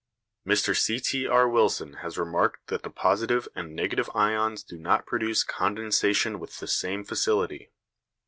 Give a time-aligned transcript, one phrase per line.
[0.47, 1.47] Mr C.T.R.
[1.47, 6.65] Wilson has remarked that the positive and negative ions do not produce condensation with the
[6.65, 7.69] same facility.